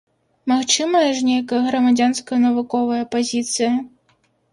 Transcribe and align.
Магчымая 0.51 1.09
ж 1.17 1.27
нейкая 1.27 1.59
грамадзянская, 1.67 2.39
навуковая 2.47 2.99
пазіцыя? 3.13 3.69